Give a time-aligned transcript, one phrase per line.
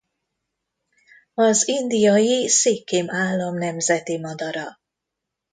[1.33, 4.79] Az indiai Szikkim állam nemzeti madara.